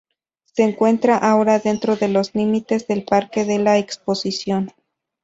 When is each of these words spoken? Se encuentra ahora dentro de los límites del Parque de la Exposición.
Se 0.55 0.63
encuentra 0.63 1.15
ahora 1.15 1.59
dentro 1.59 1.95
de 1.95 2.07
los 2.07 2.33
límites 2.33 2.87
del 2.87 3.03
Parque 3.05 3.45
de 3.45 3.59
la 3.59 3.77
Exposición. 3.77 4.71